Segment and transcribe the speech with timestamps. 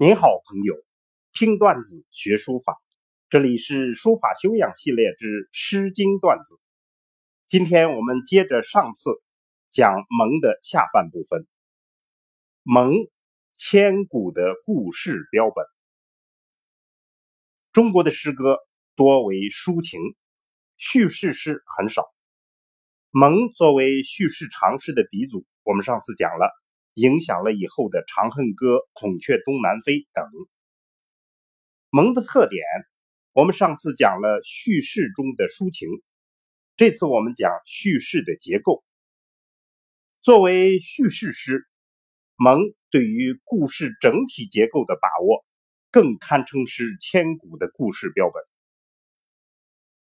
[0.00, 0.76] 您好，朋友，
[1.32, 2.78] 听段子学书法，
[3.30, 6.54] 这里是书法修养系列之《诗经》段子。
[7.48, 9.10] 今天我们接着上次
[9.70, 11.40] 讲《蒙》的下半部分，
[12.62, 12.92] 《蒙》
[13.56, 15.66] 千古的故事标本。
[17.72, 18.56] 中国的诗歌
[18.94, 19.98] 多为抒情，
[20.76, 22.04] 叙事诗很少。
[23.10, 26.52] 蒙作为叙事长诗的鼻祖，我们上次讲了。
[26.98, 30.26] 影响了以后的《长恨歌》《孔雀东南飞》等。
[31.90, 32.64] 蒙的特点，
[33.32, 35.88] 我们上次讲了叙事中的抒情，
[36.76, 38.82] 这次我们讲叙事的结构。
[40.22, 41.68] 作为叙事诗，
[42.34, 42.58] 蒙
[42.90, 45.46] 对于故事整体结构的把握，
[45.92, 48.42] 更堪称是千古的故事标本。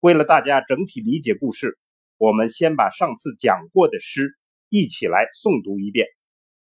[0.00, 1.78] 为了大家整体理解故事，
[2.16, 4.36] 我们先把上次讲过的诗
[4.68, 6.08] 一起来诵读一遍。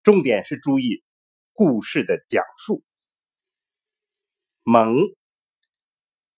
[0.04, 1.02] 重点是注意
[1.54, 2.84] 故事的讲述。
[4.62, 4.98] 蒙，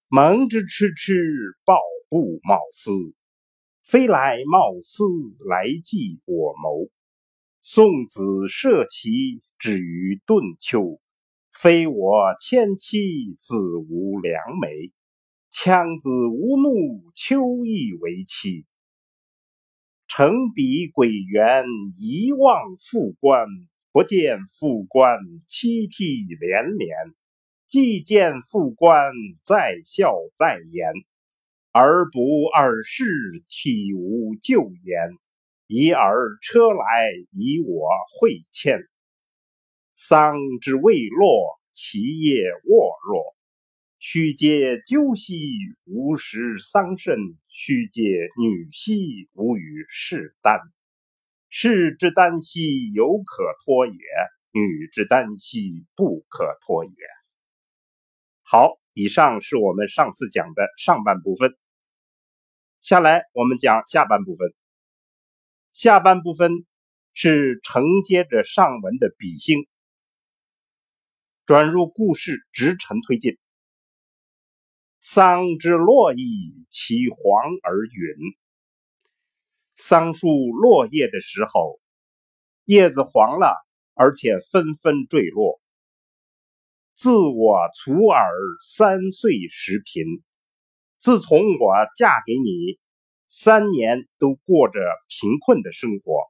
[0.06, 1.74] 蒙之痴痴，抱
[2.08, 2.92] 布贸丝，
[3.82, 5.02] 飞来贸丝
[5.48, 6.88] 来济我谋。
[7.64, 9.10] 送子涉其
[9.58, 11.00] 止于顿丘，
[11.52, 14.92] 非我迁妻子无良媒。
[15.50, 18.64] 羌子无怒，秋意为妻。
[20.08, 21.64] 乘彼鬼园，
[21.98, 23.46] 一望复关。
[23.92, 25.18] 不见复关，
[25.48, 27.14] 凄涕连连；
[27.66, 29.12] 既见复关，
[29.42, 30.92] 在笑在言。
[31.72, 33.04] 儿不尔事，
[33.48, 35.16] 体无旧言。
[35.66, 38.80] 一儿车来，以我会欠。
[39.94, 43.35] 桑之未落，其叶沃若。
[44.08, 45.34] 须嗟鸠兮，
[45.82, 50.60] 无食桑葚；须嗟女兮，无与士丹。
[51.48, 53.96] 士之耽兮，犹可脱也；
[54.52, 56.92] 女之耽兮，不可脱也。
[58.44, 61.56] 好，以上是我们上次讲的上半部分。
[62.80, 64.54] 下来我们讲下半部分。
[65.72, 66.52] 下半部分
[67.12, 69.66] 是承接着上文的比兴，
[71.44, 73.36] 转入故事，直陈推进。
[75.08, 78.16] 桑之落矣，其黄而陨。
[79.76, 81.78] 桑树落叶的时候，
[82.64, 83.54] 叶子黄了，
[83.94, 85.60] 而且纷纷坠落。
[86.96, 88.28] 自我卒尔
[88.60, 90.24] 三岁时贫，
[90.98, 92.80] 自从我嫁给你，
[93.28, 96.24] 三年都过着贫困的生活。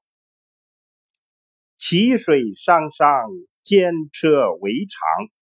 [1.79, 3.31] 其水汤汤，
[3.63, 5.36] 兼车为长。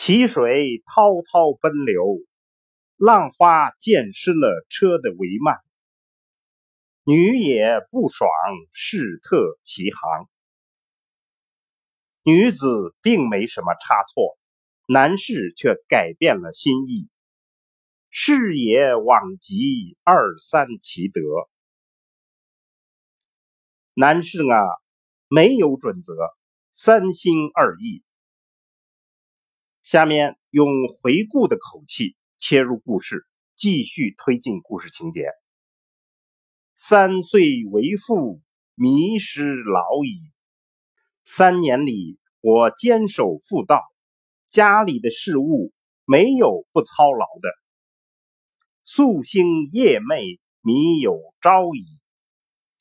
[0.00, 2.20] 其水滔滔奔流，
[2.96, 5.60] 浪花溅湿了车的帷幔。
[7.02, 8.30] 女也不爽，
[8.72, 10.28] 是特其行。
[12.22, 14.38] 女子并没什么差错，
[14.86, 17.08] 男士却改变了心意。
[18.08, 21.20] 是也往极二三其德。
[23.94, 24.56] 男士啊，
[25.26, 26.14] 没有准则，
[26.72, 28.04] 三心二意。
[29.88, 33.24] 下面用回顾的口气切入故事，
[33.56, 35.30] 继续推进故事情节。
[36.76, 38.42] 三岁为父，
[38.74, 40.20] 迷失老矣。
[41.24, 43.82] 三年里，我坚守妇道，
[44.50, 45.72] 家里的事务
[46.04, 47.48] 没有不操劳的。
[48.84, 51.86] 夙兴夜寐，靡有朝矣。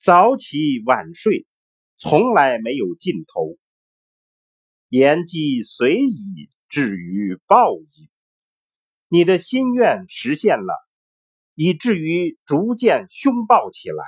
[0.01, 1.47] 早起晚睡，
[1.97, 3.55] 从来没有尽头。
[4.89, 6.49] 言既随矣。
[6.69, 8.09] 至于报矣，
[9.07, 10.73] 你的心愿实现了，
[11.53, 14.03] 以至于逐渐凶暴起来。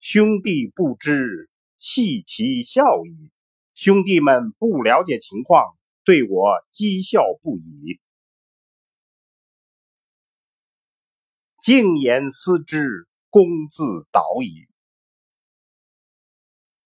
[0.00, 3.30] 兄弟不知，戏其笑矣。
[3.74, 8.00] 兄弟们不了解情况，对我讥笑不已。
[11.62, 13.82] 静言思之，公自
[14.12, 14.68] 导矣。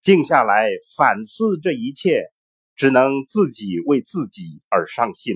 [0.00, 2.32] 静下来反思这一切。
[2.78, 5.34] 只能自己为自己而伤心。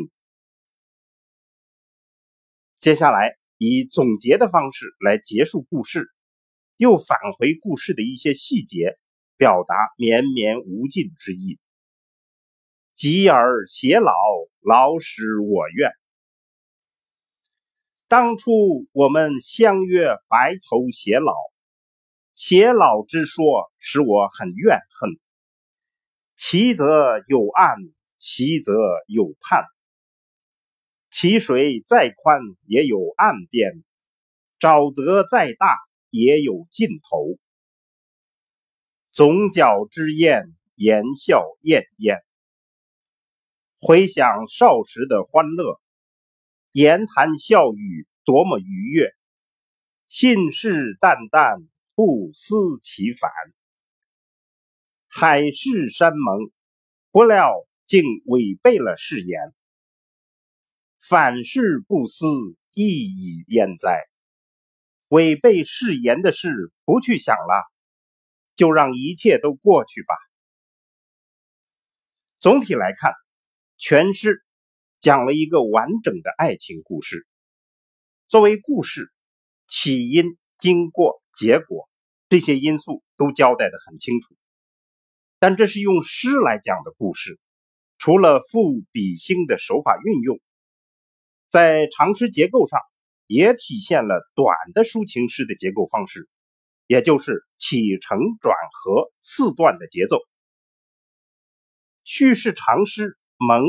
[2.79, 6.07] 接下来以总结的方式来结束故事，
[6.77, 8.97] 又返回故事的一些细节，
[9.37, 11.59] 表达绵绵无尽之意。
[12.95, 14.13] 及而偕老，
[14.61, 15.91] 老使我愿。
[18.07, 21.35] 当初我们相约白头偕老，
[22.37, 25.22] 偕老之说使我很怨恨。
[26.45, 27.77] 其则有岸，
[28.19, 28.73] 其则
[29.07, 29.65] 有畔。
[31.09, 33.85] 其水再宽也有岸边，
[34.59, 35.79] 沼泽再大
[36.11, 37.39] 也有尽头。
[39.13, 42.19] 总角之宴言笑晏晏。
[43.79, 45.81] 回想少时的欢乐，
[46.73, 49.13] 言谈笑语多么愉悦，
[50.09, 53.31] 信誓旦旦，不思其反。
[55.15, 56.51] 海誓山盟，
[57.11, 57.53] 不料
[57.85, 59.39] 竟违背了誓言。
[61.07, 62.25] 反誓不思，
[62.73, 64.01] 亦已焉哉？
[65.09, 67.63] 违背誓言的事不去想了，
[68.57, 70.15] 就让一切都过去吧。
[72.41, 73.13] 总体来看。
[73.77, 74.43] 全诗
[74.99, 77.27] 讲了一个完整的爱情故事。
[78.29, 79.13] 作为故事，
[79.67, 81.91] 起因、经过、结果
[82.31, 84.37] 这些因素都交代的很清楚。
[85.43, 87.41] 但这是用诗来讲的故事，
[87.99, 90.39] 除了赋比兴的手法运用，
[91.49, 92.79] 在长诗结构上
[93.27, 96.29] 也体现了短的抒情诗的结构方式，
[96.87, 100.21] 也就是起承转合四段的节奏。
[102.05, 103.19] 叙事长诗。
[103.45, 103.65] 蒙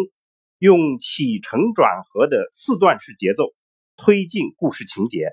[0.59, 3.45] 用起承转合的四段式节奏
[3.97, 5.31] 推进故事情节，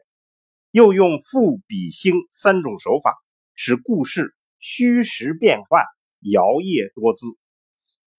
[0.71, 3.19] 又用赋比兴三种手法，
[3.55, 5.85] 使故事虚实变幻、
[6.21, 7.27] 摇曳多姿。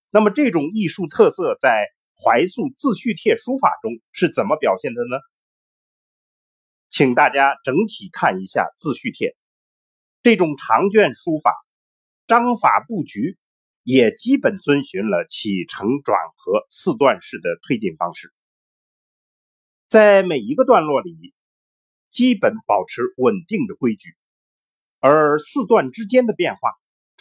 [0.10, 5.18] 那么这种艺术特色在怀素自叙帖书法中是怎么表现的呢？
[6.90, 9.36] 请大家整体看一下自叙帖，
[10.24, 11.54] 这种长卷书法
[12.28, 13.38] 章法布局。
[13.84, 18.32] 也基本遵循了起承转合四段式的推进方式，
[19.90, 21.34] 在每一个段落里，
[22.12, 24.16] 基本保持稳定的规矩，
[25.00, 26.70] 而四段之间的变化，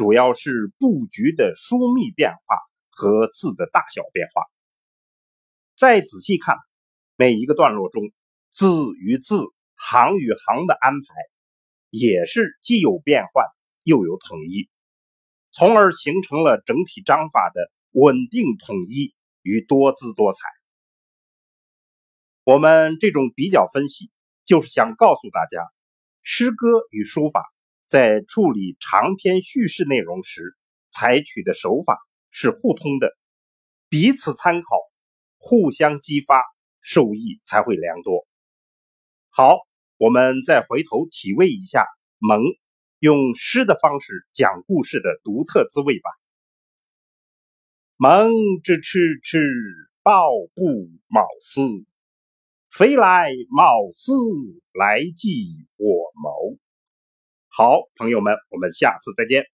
[0.00, 2.56] 主要是布局的疏密变化
[2.88, 4.44] 和字的大小变化。
[5.76, 6.56] 再仔细看
[7.17, 8.05] 每一个段落中，
[8.50, 8.67] 字
[8.99, 9.43] 与字、
[9.76, 11.06] 行与行的安排，
[11.91, 13.44] 也是既有变换
[13.82, 14.70] 又有统一。
[15.52, 20.41] 从而形成了整体章法的稳定统一与多姿多彩。
[22.44, 24.11] 我们这种比较分析，
[24.46, 25.62] 就是想告诉大家，
[26.23, 27.44] 诗歌与书法
[27.91, 30.57] 在处理长篇叙事内容时，
[30.93, 31.99] 采取的手法
[32.31, 33.19] 是互通的，
[33.89, 34.69] 彼此参考，
[35.39, 36.41] 互相激发，
[36.81, 38.29] 受益才会良多。
[39.31, 39.59] 好，
[39.97, 41.85] 我们再回头体味一下
[42.19, 42.41] 蒙。
[43.01, 46.11] 用诗的方式讲故事的独特滋味吧。
[47.97, 48.31] 蒙
[48.63, 49.41] 之蚩蚩，
[50.05, 51.61] 抱布卯丝，
[52.71, 54.13] 飞来卯丝
[54.79, 56.57] 来即我谋。
[57.52, 59.44] 好，朋友们，我们下次再见。